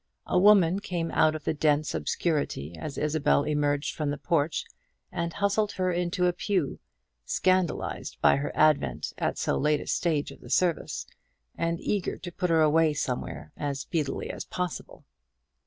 [0.25, 4.65] A woman came out of the dense obscurity as Isabel emerged from the porch,
[5.11, 6.79] and hustled her into a pew;
[7.23, 11.05] scandalized by her advent at so late a stage of the service,
[11.55, 15.05] and eager to put her away somewhere as speedily as possible.